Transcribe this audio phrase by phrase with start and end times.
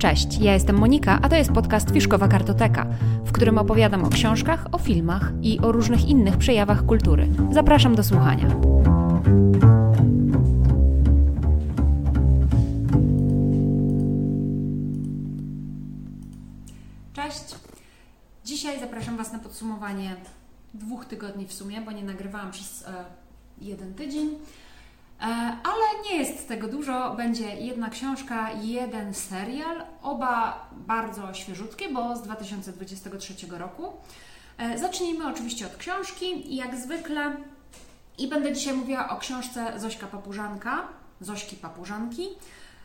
[0.00, 2.86] Cześć, ja jestem Monika, a to jest podcast Fiszkowa Kartoteka,
[3.24, 7.28] w którym opowiadam o książkach, o filmach i o różnych innych przejawach kultury.
[7.52, 8.46] Zapraszam do słuchania.
[17.12, 17.54] Cześć.
[18.44, 20.16] Dzisiaj zapraszam Was na podsumowanie
[20.74, 23.04] dwóch tygodni w sumie, bo nie nagrywałam przez e,
[23.60, 24.28] jeden tydzień.
[25.20, 25.24] E,
[25.62, 27.14] ale nie jest tego dużo.
[27.14, 33.92] Będzie jedna książka, jeden serial, oba bardzo świeżutkie, bo z 2023 roku.
[34.58, 37.36] E, zacznijmy oczywiście od książki, jak zwykle.
[38.18, 40.88] I będę dzisiaj mówiła o książce Zośka Papużanka,
[41.20, 42.28] Zośki Papużanki.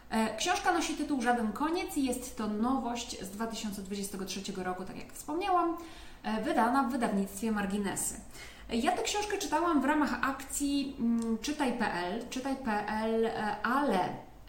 [0.10, 5.14] E, książka nosi tytuł Żaden koniec i jest to nowość z 2023 roku, tak jak
[5.14, 5.78] wspomniałam,
[6.44, 8.16] wydana w wydawnictwie Marginesy.
[8.70, 14.00] Ja tę książkę czytałam w ramach akcji mm, Czytaj.pl, Czytaj.pl, e, ale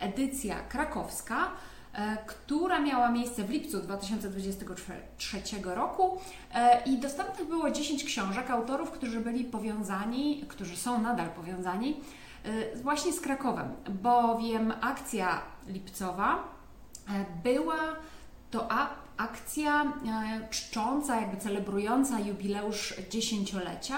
[0.01, 1.51] edycja krakowska,
[1.95, 6.19] e, która miała miejsce w lipcu 2023 roku
[6.55, 12.01] e, i dostępnych było 10 książek autorów, którzy byli powiązani, którzy są nadal powiązani
[12.83, 16.45] właśnie z Krakowem, bowiem akcja lipcowa
[17.45, 17.77] była
[18.51, 18.73] to
[19.17, 23.97] akcja e, czcząca, jakby celebrująca jubileusz dziesięciolecia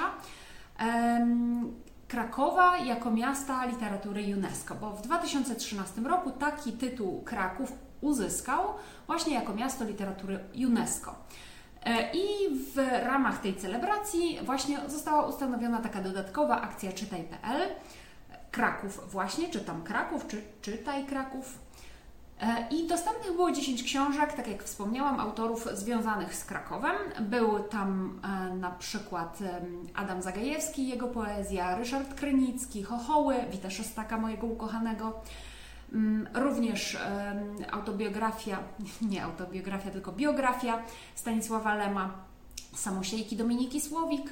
[2.09, 8.65] Krakowa jako miasta literatury UNESCO, bo w 2013 roku taki tytuł Kraków uzyskał
[9.07, 11.15] właśnie jako miasto literatury UNESCO.
[11.85, 12.27] E, I
[12.75, 17.63] w ramach tej celebracji właśnie została ustanowiona taka dodatkowa akcja Czytaj.pl.
[18.51, 21.59] Kraków właśnie, czytam Kraków, czy Czytaj Kraków,
[22.71, 26.97] I dostępnych było 10 książek, tak jak wspomniałam, autorów związanych z Krakowem.
[27.21, 29.39] Był tam e, na przykład
[29.95, 35.21] Adam Zagajewski, jego poezja, Ryszard Krynicki, Chochoły, Wita Szostaka, mojego ukochanego.
[35.93, 36.99] Mm, również
[37.71, 38.59] autobiografia,
[39.11, 40.83] nie autobiografia, tylko biografia
[41.15, 42.13] Stanisława Lema,
[42.75, 44.31] Samosiejki Dominiki Słowik,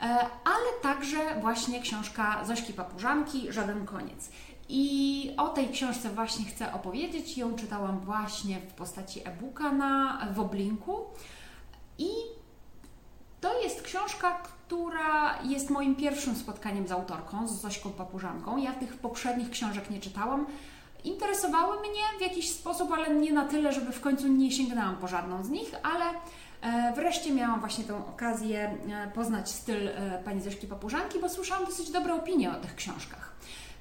[0.00, 0.04] e,
[0.44, 4.30] ale także właśnie książka Zośki Papużanki, Żaden koniec.
[4.68, 7.38] I o tej książce właśnie chcę opowiedzieć.
[7.38, 11.04] Ją czytałam właśnie w postaci e-booka na Woblinku.
[11.98, 12.08] I
[13.40, 18.56] to jest książka, która jest moim pierwszym spotkaniem z autorką, z Zośką Papużanką.
[18.56, 20.46] Ja tych poprzednich książek nie czytałam.
[21.04, 25.08] Interesowały mnie w jakiś sposób, ale nie na tyle, żeby w końcu nie sięgnęłam po
[25.08, 26.04] żadną z nich, ale
[26.60, 31.64] e, wreszcie miałam właśnie tę okazję e, poznać styl e, pani Zośki Papużanki, bo słyszałam
[31.64, 33.32] dosyć dobre opinie o tych książkach.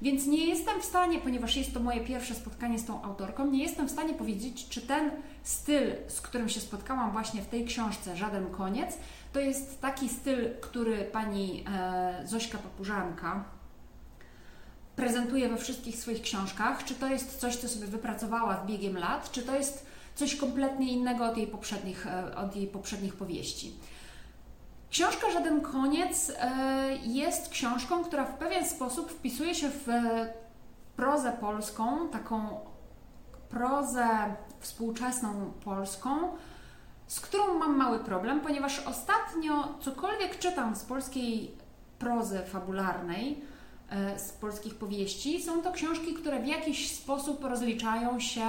[0.01, 3.63] Więc nie jestem w stanie, ponieważ jest to moje pierwsze spotkanie z tą autorką, nie
[3.63, 5.11] jestem w stanie powiedzieć, czy ten
[5.43, 8.97] styl, z którym się spotkałam właśnie w tej książce, Żaden Koniec,
[9.33, 13.43] to jest taki styl, który pani e, Zośka Papużanka
[14.95, 19.31] prezentuje we wszystkich swoich książkach, czy to jest coś, co sobie wypracowała z biegiem lat,
[19.31, 19.85] czy to jest
[20.15, 23.73] coś kompletnie innego od jej poprzednich, e, od jej poprzednich powieści.
[24.95, 26.51] Książka Żaden Koniec e,
[27.03, 29.87] jest książką, która w pewien sposób wpisuje się w
[30.95, 32.59] prozę polską, taką
[33.49, 34.07] prozę
[34.59, 36.09] współczesną polską,
[37.07, 41.51] z którą mam mały problem, ponieważ ostatnio cokolwiek czytam z polskiej
[41.99, 43.41] prozy fabularnej,
[43.89, 48.45] e, z polskich powieści, są to książki, które w jakiś sposób rozliczają się,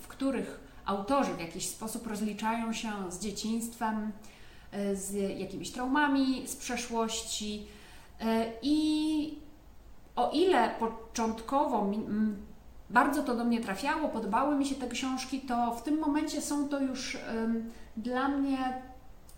[0.00, 4.35] w których autorzy w jakiś sposób rozliczają się z dzieciństwem, E,
[4.94, 7.66] z jakimiś traumami z przeszłości.
[8.20, 9.38] E, I
[10.16, 11.90] o ile początkowo
[12.90, 16.68] bardzo to do mnie trafiało, podobały mi się te książki, to w tym momencie są
[16.68, 17.18] to już
[17.96, 18.82] dla mnie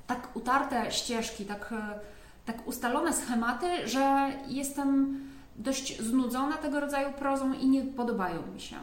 [0.06, 1.98] tak utarte ścieżki, tak, e,
[2.46, 5.20] tak ustalone schematy, że jestem
[5.56, 8.76] dość znudzona tego rodzaju prozą i nie podobają mi się.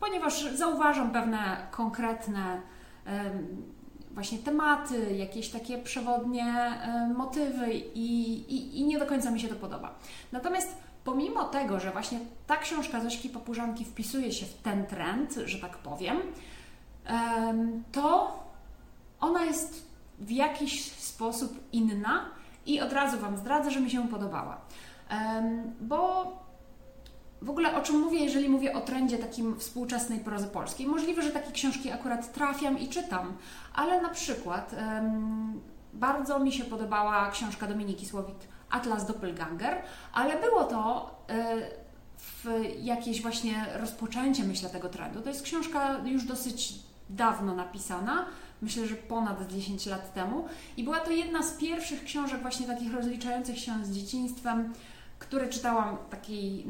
[0.00, 2.60] Ponieważ zauważam pewne konkretne
[4.10, 9.48] właśnie tematy, jakieś takie przewodnie e, motywy i, i, i nie do końca mi się
[9.48, 9.94] to podoba.
[10.32, 15.58] Natomiast pomimo tego, że właśnie ta książka Zośki Papużanki wpisuje się w ten trend, że
[15.58, 16.18] tak powiem,
[17.92, 18.38] to
[19.20, 19.86] ona jest
[20.18, 22.24] w jakiś sposób inna
[22.66, 24.60] i od razu Wam zdradzę, że mi się podobała.
[25.80, 26.32] Bo
[27.42, 30.86] w ogóle o czym mówię, jeżeli mówię o trendzie takim współczesnej prozy polskiej?
[30.86, 33.36] Możliwe, że takie książki akurat trafiam i czytam,
[33.74, 35.60] ale na przykład um,
[35.92, 38.36] bardzo mi się podobała książka Dominiki Słowik
[38.70, 39.82] Atlas Doppelganger,
[40.12, 41.10] ale było to
[42.46, 45.20] y, jakieś właśnie rozpoczęcie, myślę, tego trendu.
[45.20, 46.74] To jest książka już dosyć
[47.10, 48.26] dawno napisana,
[48.62, 50.44] myślę, że ponad 10 lat temu
[50.76, 54.72] i była to jedna z pierwszych książek właśnie takich rozliczających się z dzieciństwem,
[55.18, 56.66] które czytałam takiej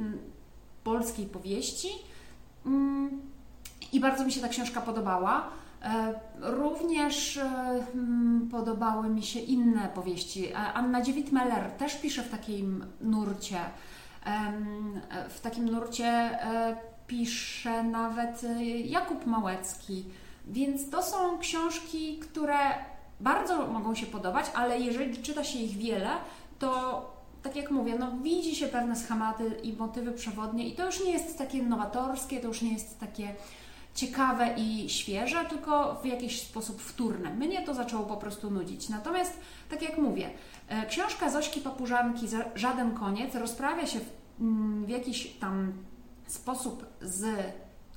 [0.90, 1.88] polskiej powieści.
[2.66, 3.20] Mm,
[3.92, 5.48] I bardzo mi się ta książka podobała.
[6.40, 7.40] Również
[7.94, 10.54] mm, podobały mi się inne powieści.
[10.54, 13.58] Anna Dziewit-Meller też pisze w takim nurcie.
[15.28, 16.38] W takim nurcie
[17.06, 18.42] pisze nawet
[18.84, 20.04] Jakub Małecki.
[20.46, 22.58] Więc to są książki, które
[23.20, 26.10] bardzo mogą się podobać, ale jeżeli czyta się ich wiele,
[26.58, 31.04] to tak jak mówię, no widzi się pewne schematy i motywy przewodnie i to już
[31.04, 33.34] nie jest takie nowatorskie, to już nie jest takie
[33.94, 37.34] ciekawe i świeże, tylko w jakiś sposób wtórne.
[37.34, 38.88] Mnie to zaczęło po prostu nudzić.
[38.88, 39.40] Natomiast,
[39.70, 40.30] tak jak mówię,
[40.68, 45.72] e, książka Zośki Papużanki Żaden Koniec rozprawia się w, mm, w jakiś tam
[46.26, 47.26] sposób z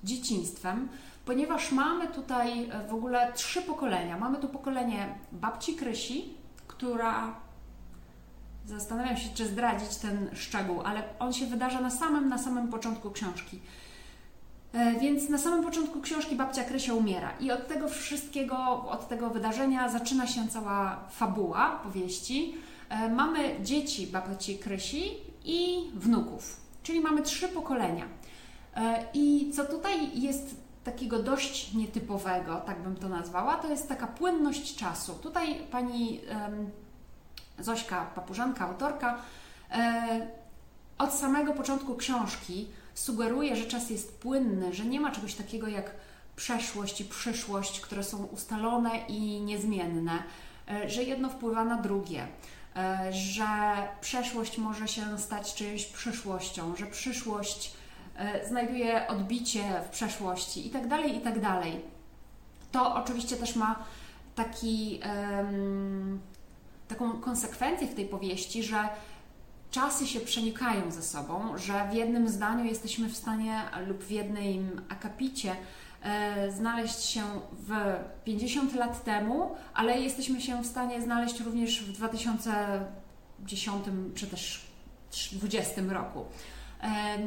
[0.04, 0.90] dzieciństwem,
[1.26, 4.18] ponieważ mamy tutaj e, w ogóle trzy pokolenia.
[4.18, 6.34] Mamy tu pokolenie babci Krysi,
[6.68, 7.43] która
[8.66, 13.12] zastanawiam się, czy zdradzić ten szczegół, ale on się wydarza na samym, na samym początku
[13.12, 13.60] książki.
[14.74, 18.58] E, więc na samym początku książki babcia Krysia umiera i od tego wszystkiego,
[18.90, 22.56] od tego wydarzenia zaczyna się cała fabuła powieści.
[22.90, 25.12] E, mamy dzieci babci Krysi
[25.46, 28.06] i wnuków, czyli mamy trzy pokolenia.
[29.14, 34.76] I co tutaj jest takiego dość nietypowego, tak bym to nazwała, to jest taka płynność
[34.76, 35.14] czasu.
[35.14, 36.22] Tutaj pani
[37.60, 39.18] Zośka Papużanka, autorka,
[39.72, 40.28] e,
[40.98, 45.92] od samego początku książki sugeruje, że czas jest płynny, że nie ma czegoś takiego jak
[46.36, 50.24] przeszłość i przyszłość, które są ustalone i niezmienne,
[50.68, 52.28] e, że jedno wpływa na drugie,
[52.76, 53.48] e, że
[54.02, 57.74] przeszłość może się stać czyjąś przyszłością, że przyszłość
[58.48, 61.42] znajduje odbicie w przeszłości itd., tak itd.
[61.42, 61.64] Tak
[62.74, 63.84] to oczywiście też ma
[64.36, 66.20] taki, um,
[66.88, 68.90] taką konsekwencję w tej powieści, że
[69.72, 74.82] czasy się przenikają ze sobą, że w jednym zdaniu jesteśmy w stanie lub w jednym
[74.90, 75.56] akapicie
[76.02, 77.72] e, znaleźć się w
[78.24, 83.86] 50 lat temu, ale jesteśmy się w stanie znaleźć również w 2010
[84.16, 84.68] czy też
[85.12, 86.26] 2020 roku.
[86.84, 87.18] E,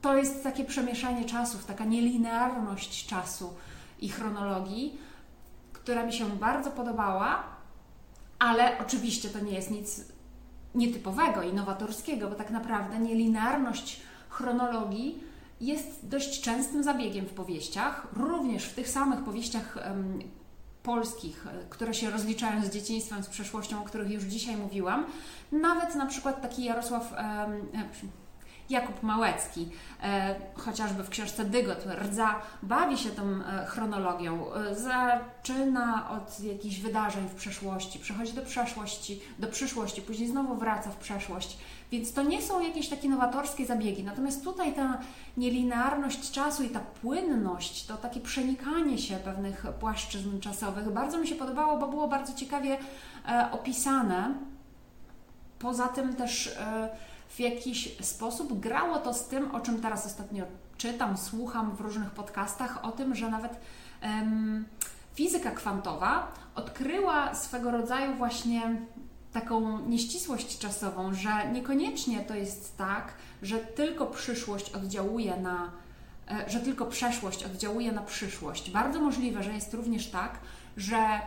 [0.00, 3.54] to jest takie przemieszanie czasów, taka nielinearność czasu
[4.00, 4.98] i chronologii,
[5.72, 7.44] która mi się bardzo podobała,
[8.40, 10.04] ale oczywiście to nie jest nic
[10.74, 15.24] nietypowego i nowatorskiego, bo tak naprawdę nielinearność chronologii
[15.60, 20.18] jest dość częstym zabiegiem w powieściach, również w tych samych powieściach um,
[20.82, 25.06] polskich, które się rozliczają z dzieciństwem, z przeszłością, o których już dzisiaj mówiłam.
[25.52, 27.68] Nawet na przykład taki Jarosław, um,
[28.70, 29.68] Jakub Małecki,
[30.02, 34.54] e, chociażby w książce Dygot, Rdza, bawi się tą e, chronologią.
[34.54, 40.90] E, zaczyna od jakichś wydarzeń w przeszłości, przechodzi do przeszłości, do przyszłości, później znowu wraca
[40.90, 41.58] w przeszłość.
[41.92, 44.04] Więc to nie są jakieś takie nowatorskie zabiegi.
[44.04, 44.98] Natomiast tutaj ta
[45.36, 51.34] nielinearność czasu i ta płynność, to takie przenikanie się pewnych płaszczyzn czasowych bardzo mi się
[51.34, 52.78] podobało, bo było bardzo ciekawie
[53.52, 54.34] opisane.
[55.58, 56.56] Poza tym też
[57.30, 60.44] w jakiś sposób grało to z tym, o czym teraz ostatnio
[60.76, 63.60] czytam, słucham w różnych podcastach, o tym, że nawet
[65.14, 68.76] fizyka kwantowa odkryła swego rodzaju właśnie
[69.32, 73.12] taką nieścisłość czasową, że niekoniecznie to jest tak,
[73.42, 75.70] że tylko przyszłość oddziałuje na,
[76.30, 78.70] e, że tylko przeszłość oddziałuje na przyszłość.
[78.70, 80.38] Bardzo możliwe, że jest również tak,
[80.76, 81.20] że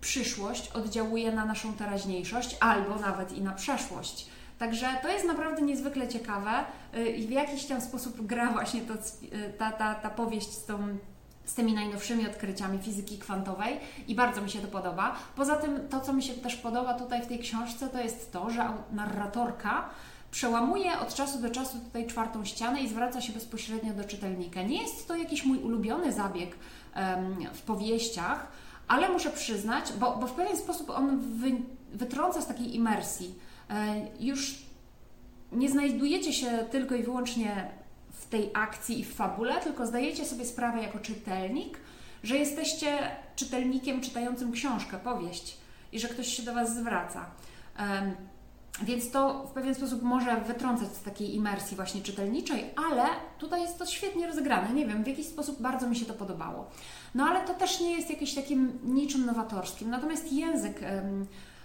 [0.00, 4.28] przyszłość oddziałuje na naszą teraźniejszość albo nawet i na przeszłość.
[4.60, 6.50] Także to jest naprawdę niezwykle ciekawe
[6.96, 8.98] y, i w jakiś tam sposób gra właśnie to, y,
[9.58, 10.98] ta, ta, ta powieść z tą
[11.44, 15.16] z tymi najnowszymi odkryciami fizyki kwantowej i bardzo mi się to podoba.
[15.36, 18.50] Poza tym to, co mi się też podoba tutaj w tej książce, to jest to,
[18.50, 19.88] że narratorka
[20.30, 24.62] przełamuje od czasu do czasu tutaj czwartą ścianę i zwraca się bezpośrednio do czytelnika.
[24.62, 26.50] Nie jest to jakiś mój ulubiony zabieg
[27.52, 28.46] w powieściach,
[28.88, 31.52] ale muszę przyznać, bo, bo w pewien sposób on wy,
[31.92, 33.34] wytrąca z takiej imersji
[34.20, 34.58] już
[35.52, 37.70] nie znajdujecie się tylko i wyłącznie
[38.12, 41.78] w tej akcji i w fabule, tylko zdajecie sobie sprawę jako czytelnik,
[42.22, 42.98] że jesteście
[43.36, 45.56] czytelnikiem czytającym książkę, powieść
[45.92, 47.26] i że ktoś się do Was zwraca.
[48.82, 53.06] Więc to w pewien sposób może wytrącać z takiej imersji właśnie czytelniczej, ale
[53.38, 54.74] tutaj jest to świetnie rozegrane.
[54.74, 56.70] Nie wiem, w jakiś sposób bardzo mi się to podobało.
[57.14, 59.90] No ale to też nie jest jakimś takim niczym nowatorskim.
[59.90, 60.80] Natomiast język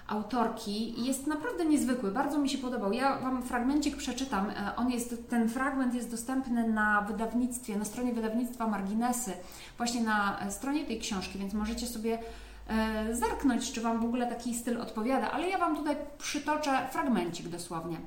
[0.07, 2.93] autorki jest naprawdę niezwykły, bardzo mi się podobał.
[2.93, 4.49] Ja Wam fragmencik przeczytam.
[4.49, 9.33] E, on jest, ten fragment jest dostępny na wydawnictwie, na stronie wydawnictwa Marginesy,
[9.77, 12.19] właśnie na e, stronie tej książki, więc możecie sobie
[12.67, 17.47] e, zerknąć, czy Wam w ogóle taki styl odpowiada, ale ja Wam tutaj przytoczę fragmencik
[17.47, 17.97] dosłownie.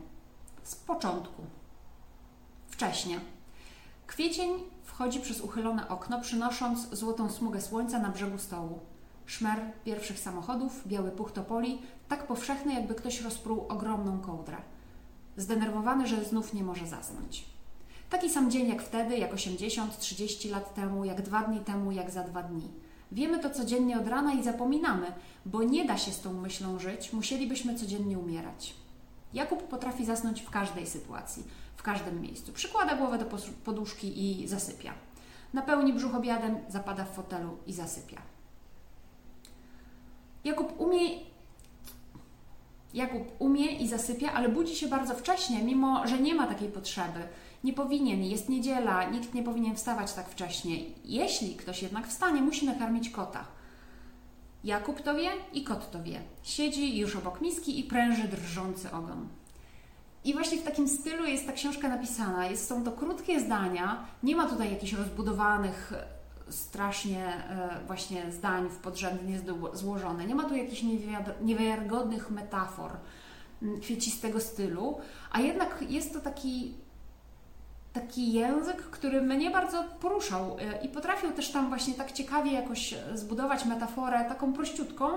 [0.63, 1.43] Z początku.
[2.69, 3.21] Wcześnie.
[4.07, 4.51] Kwiecień
[4.85, 8.81] wchodzi przez uchylone okno, przynosząc złotą smugę słońca na brzegu stołu.
[9.29, 14.57] Szmer pierwszych samochodów, biały puch topoli, tak powszechny, jakby ktoś rozpruł ogromną kołdrę.
[15.37, 17.45] Zdenerwowany, że znów nie może zasnąć.
[18.11, 22.11] Taki sam dzień jak wtedy, jak 80, 30 lat temu, jak dwa dni temu, jak
[22.11, 22.69] za dwa dni.
[23.13, 25.07] Wiemy to codziennie od rana i zapominamy,
[25.47, 28.75] bo nie da się z tą myślą żyć, musielibyśmy codziennie umierać.
[29.35, 31.45] Jakub potrafi zasnąć w każdej sytuacji,
[31.77, 32.53] w każdym miejscu.
[32.53, 33.27] Przykłada głowę do
[33.65, 34.93] poduszki i zasypia.
[35.53, 38.23] Napełni brzuch obiadem, zapada w fotelu i zasypia.
[40.45, 41.29] Jakub umie
[42.95, 47.21] Jakub umie i zasypia, ale budzi się bardzo wcześnie, mimo że nie ma takiej potrzeby.
[47.65, 50.77] Nie powinien, jest niedziela, nikt nie powinien wstawać tak wcześnie.
[51.05, 53.45] Jeśli ktoś jednak wstanie, musi nakarmić kota.
[54.65, 56.21] Jakub to wie i kot to wie.
[56.43, 59.29] Siedzi już obok miski i pręży drżący ogon.
[60.25, 62.47] I właśnie w takim stylu jest ta książka napisana.
[62.47, 65.93] Jest, są to krótkie zdania, nie ma tutaj jakichś rozbudowanych
[66.51, 69.41] strasznie e, właśnie zdań w podrzędnie
[69.73, 70.27] złożone.
[70.27, 70.85] Nie ma tu jakichś
[71.41, 72.91] niewiarygodnych metafor
[73.83, 74.99] kwiecistego stylu,
[75.33, 76.75] a jednak jest to taki
[77.93, 82.95] taki język, który mnie bardzo poruszał e, i potrafił też tam właśnie tak ciekawie jakoś
[83.15, 85.09] zbudować metaforę taką prościutką,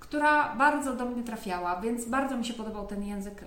[0.00, 3.44] która bardzo do mnie trafiała, więc bardzo mi się podobał ten język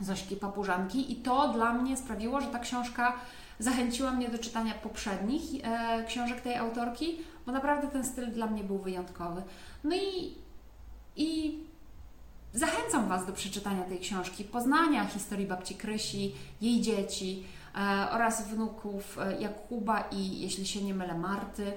[0.00, 3.12] Zośki Papużanki i to dla mnie sprawiło, że ta książka
[3.60, 8.64] zachęciła mnie do czytania poprzednich e, książek tej autorki, bo naprawdę ten styl dla mnie
[8.64, 9.42] był wyjątkowy.
[9.84, 10.34] No i,
[11.16, 11.58] i
[12.52, 19.18] zachęcam Was do przeczytania tej książki, poznania historii babci Krysi, jej dzieci e, oraz wnuków
[19.18, 21.72] e, Jakuba i, jeśli się nie mylę, Marty.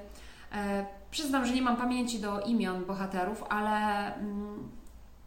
[0.52, 4.70] E, przyznam, że nie mam pamięci do imion bohaterów, ale, mm,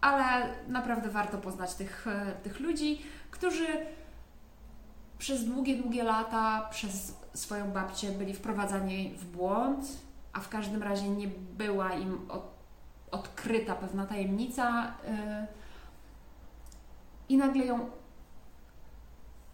[0.01, 3.67] ale naprawdę warto poznać tych, e, tych ludzi, którzy
[5.19, 9.87] przez długie, długie lata przez swoją babcię byli wprowadzani w błąd,
[10.33, 12.57] a w każdym razie nie była im od,
[13.11, 15.47] odkryta pewna tajemnica yy,
[17.29, 17.91] i nagle ją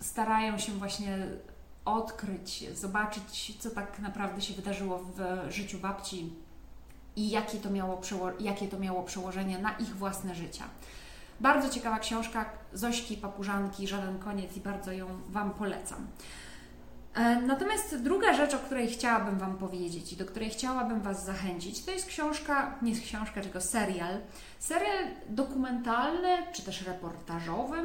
[0.00, 1.18] starają się właśnie
[1.84, 6.32] odkryć, zobaczyć, co tak naprawdę się wydarzyło w życiu babci
[7.16, 8.00] i jakie to miało,
[8.40, 10.64] jakie to miało przełożenie na ich własne życia.
[11.40, 16.06] Bardzo ciekawa książka Zośki Papużanki, Żaden Koniec i bardzo ją Wam polecam.
[17.14, 21.84] E, natomiast druga rzecz, o której chciałabym Wam powiedzieć i do której chciałabym Was zachęcić,
[21.84, 24.18] to jest książka, nie jest książka, tylko serial.
[24.58, 27.76] Serial dokumentalny czy też reportażowy,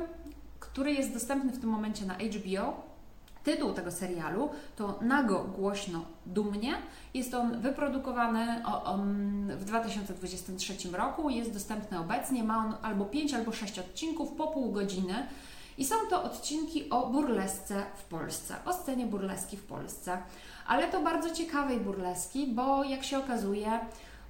[0.60, 2.87] który jest dostępny w tym momencie na HBO
[3.48, 6.78] Tytuł tego serialu to Nago, głośno, dumnie.
[7.14, 8.64] Jest on wyprodukowany
[9.50, 14.72] w 2023 roku, jest dostępny obecnie, ma on albo 5 albo 6 odcinków po pół
[14.72, 15.28] godziny.
[15.78, 20.18] I są to odcinki o burlesce w Polsce, o scenie burleski w Polsce.
[20.68, 23.80] Ale to bardzo ciekawej burleski, bo jak się okazuje,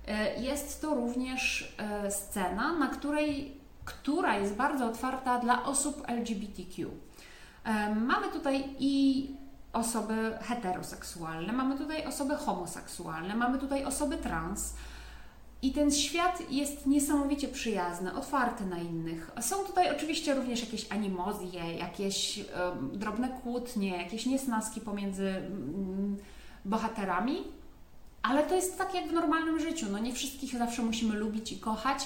[0.07, 7.06] e, jest to również e, scena, na której, która jest bardzo otwarta dla osób LGBTQ.
[7.95, 9.27] Mamy tutaj i
[9.73, 14.73] osoby heteroseksualne, mamy tutaj osoby homoseksualne, mamy tutaj osoby trans.
[15.61, 19.31] I ten świat jest niesamowicie przyjazny, otwarty na innych.
[19.41, 22.39] Są tutaj oczywiście również jakieś animozje, jakieś
[22.93, 26.17] drobne kłótnie, jakieś niesnaski pomiędzy um,
[26.65, 27.43] bohaterami,
[28.21, 29.85] ale to jest tak jak w normalnym życiu.
[29.91, 32.03] No nie wszystkich zawsze musimy lubić i kochać,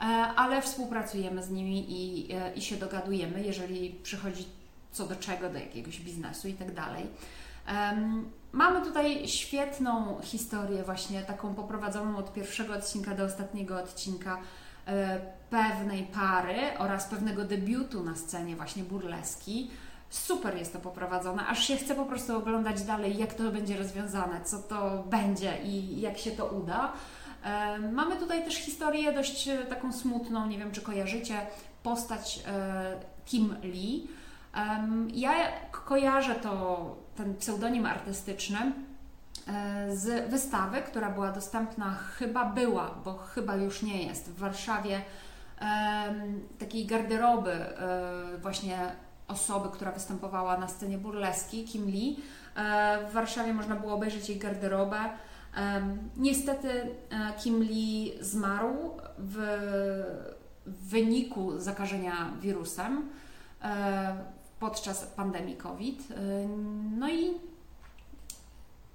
[0.00, 0.04] e,
[0.36, 4.44] ale współpracujemy z nimi i, e, i się dogadujemy, jeżeli przychodzi
[4.94, 7.06] co do czego, do jakiegoś biznesu i tak dalej.
[8.52, 14.38] Mamy tutaj świetną historię, właśnie taką poprowadzoną od pierwszego odcinka do ostatniego odcinka
[14.86, 15.20] e,
[15.50, 19.70] pewnej pary oraz pewnego debiutu na scenie właśnie burleski.
[20.10, 24.44] Super jest to poprowadzone, aż się chce po prostu oglądać dalej, jak to będzie rozwiązane,
[24.44, 26.92] co to będzie i jak się to uda.
[27.92, 31.46] Mamy tutaj też historię dość e, taką smutną, nie wiem czy kojarzycie,
[31.82, 32.96] postać e,
[33.26, 34.08] Kim Lee
[35.14, 35.32] ja
[35.70, 43.56] kojarzę to, ten pseudonim artystyczny e, z wystawy, która była dostępna, chyba była, bo chyba
[43.56, 45.00] już nie jest, w Warszawie,
[46.58, 48.78] takiej garderoby e, właśnie
[49.28, 52.16] osoby, która występowała na scenie burleski, Kim Lee.
[52.56, 54.98] E, w Warszawie można było obejrzeć jej garderobę.
[56.16, 56.68] Niestety
[57.38, 59.38] Kim Lee zmarł w
[60.66, 63.08] wyniku zakażenia wirusem
[64.64, 66.10] podczas pandemii COVID.
[66.10, 66.14] Y,
[66.98, 67.34] no i,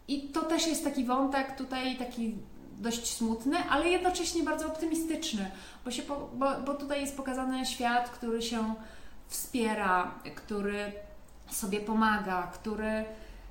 [0.07, 2.35] i to też jest taki wątek tutaj, taki
[2.77, 5.51] dość smutny, ale jednocześnie bardzo optymistyczny,
[5.85, 8.73] bo, się, bo, bo tutaj jest pokazany świat, który się
[9.27, 10.91] wspiera, który
[11.49, 13.05] sobie pomaga, który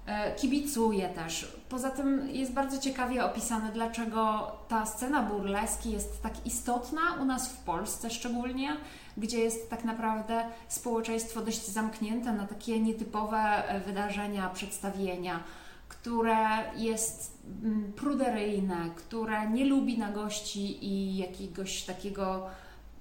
[0.08, 1.56] E, kibicuję też.
[1.68, 7.48] Poza tym jest bardzo ciekawie opisane, dlaczego ta scena burleski jest tak istotna u nas
[7.52, 8.76] w Polsce szczególnie,
[9.16, 13.38] gdzie jest tak naprawdę społeczeństwo dość zamknięte na takie nietypowe
[13.68, 15.42] e, wydarzenia, przedstawienia,
[15.88, 16.46] które
[16.76, 22.46] jest mm, pruderyjne, które nie lubi na gości i jakiegoś takiego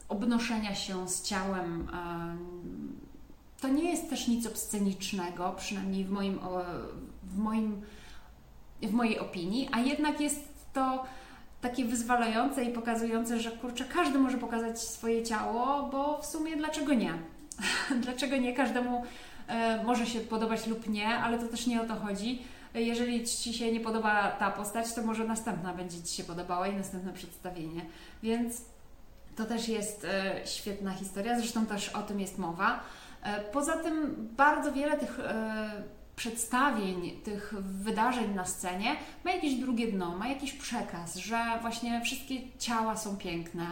[0.09, 1.87] obnoszenia się z ciałem
[3.61, 6.39] to nie jest też nic obscenicznego, przynajmniej w moim,
[7.23, 7.81] w moim
[8.81, 10.39] w mojej opinii, a jednak jest
[10.73, 11.03] to
[11.61, 16.93] takie wyzwalające i pokazujące, że kurczę, każdy może pokazać swoje ciało, bo w sumie dlaczego
[16.93, 17.13] nie?
[18.03, 18.53] dlaczego nie?
[18.53, 19.03] Każdemu
[19.47, 22.41] e, może się podobać lub nie, ale to też nie o to chodzi.
[22.73, 26.75] Jeżeli Ci się nie podoba ta postać, to może następna będzie Ci się podobała i
[26.75, 27.85] następne przedstawienie.
[28.23, 28.61] Więc
[29.35, 32.79] to też jest e, świetna historia, zresztą też o tym jest mowa.
[33.24, 35.83] E, poza tym bardzo wiele tych e,
[36.15, 38.95] przedstawień, tych wydarzeń na scenie
[39.25, 43.65] ma jakieś drugie dno, ma jakiś przekaz, że właśnie wszystkie ciała są piękne,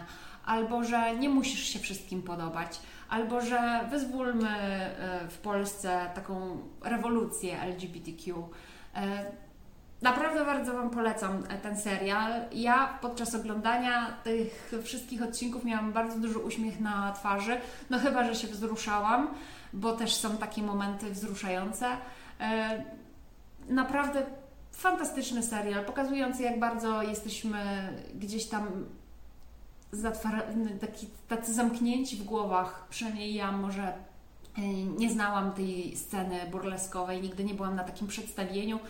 [0.45, 7.61] albo że nie musisz się wszystkim podobać, albo że wyzwólmy e, w Polsce taką rewolucję
[7.61, 8.49] LGBTQ.
[10.05, 12.31] Naprawdę bardzo Wam polecam ten serial.
[12.51, 17.57] Ja podczas oglądania tych wszystkich odcinków miałam bardzo duży uśmiech na twarzy,
[17.89, 19.27] no chyba, że się wzruszałam,
[19.73, 21.87] bo też są takie momenty wzruszające.
[22.39, 22.83] E,
[23.69, 24.25] naprawdę
[24.71, 27.59] fantastyczny serial, pokazujący jak bardzo jesteśmy
[28.15, 28.67] gdzieś tam
[30.81, 33.93] taki, tacy zamknięci w głowach, przynajmniej ja może
[34.57, 34.61] e,
[34.97, 38.83] nie znałam tej sceny burleskowej, nigdy nie byłam na takim przedstawieniu, E,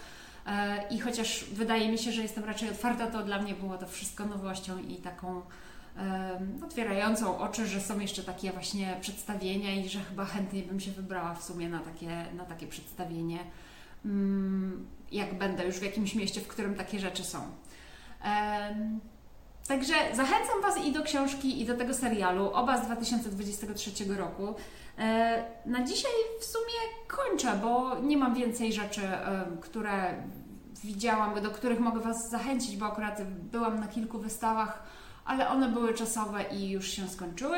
[0.89, 4.25] I chociaż wydaje mi się, że jestem raczej otwarta, to dla mnie było to wszystko
[4.25, 5.41] nowością i taką
[6.65, 11.33] otwierającą oczy, że są jeszcze takie właśnie przedstawienia i że chyba chętniej bym się wybrała
[11.33, 13.39] w sumie na takie, na takie przedstawienie,
[14.05, 17.39] mm, jak będę już w jakimś mieście, w którym takie rzeczy są.
[19.67, 24.56] Także zachęcam Was i do książki, i do tego serialu, oba z 2023 roku.
[24.97, 29.01] E, na dzisiaj w sumie kończę, bo nie mam więcej rzeczy,
[29.62, 30.13] które
[30.84, 34.84] widziałam, do których mogę Was zachęcić, bo akurat byłam na kilku wystawach,
[35.25, 37.58] ale one były czasowe i już się skończyły.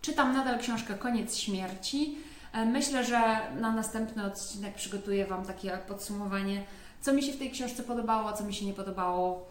[0.00, 2.18] Czytam nadal książkę Koniec śmierci.
[2.52, 3.20] E, myślę, że
[3.60, 6.64] na następny odcinek przygotuję Wam takie podsumowanie,
[7.00, 9.46] co mi się w tej książce podobało, co mi się nie podobało.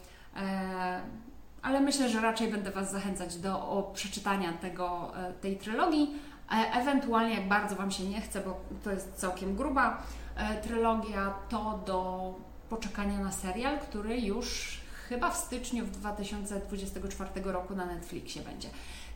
[1.62, 6.16] E, ale myślę, że raczej będę Was zachęcać do przeczytania tego, tej trylogii.
[6.52, 10.04] E, ewentualnie, jak bardzo Wam się nie chce, bo to jest całkiem gruba
[10.36, 12.34] e, trylogia, to do
[12.70, 18.70] poczekania na serial, który już chyba w styczniu w 2024 roku na Netflixie będzie.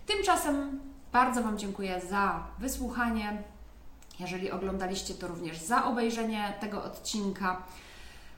[0.05, 0.79] Tymczasem
[1.13, 3.43] bardzo Wam dziękuję za wysłuchanie.
[4.19, 7.63] Jeżeli oglądaliście, to również za obejrzenie tego odcinka.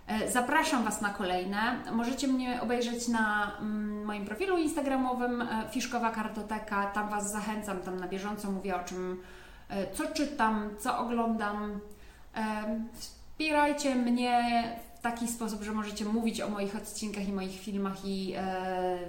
[0.07, 1.79] E, zapraszam Was na kolejne.
[1.91, 6.85] Możecie mnie obejrzeć na mm, moim profilu instagramowym e, Fiszkowa Kartoteka.
[6.85, 9.21] Tam Was zachęcam, tam na bieżąco mówię o czym,
[9.69, 11.79] e, co czytam, co oglądam.
[12.93, 14.63] Wspierajcie mnie
[14.95, 18.35] w taki sposób, że możecie mówić o moich odcinkach i moich filmach i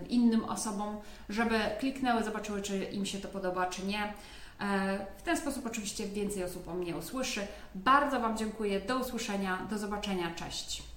[0.08, 0.96] innym osobom,
[1.28, 4.12] żeby kliknęły, zobaczyły, czy im się to podoba, czy nie.
[5.18, 7.46] W ten sposób oczywiście więcej osób o mnie usłyszy.
[7.74, 8.80] Bardzo Wam dziękuję.
[8.80, 10.34] Do usłyszenia, do zobaczenia.
[10.34, 10.87] Cześć.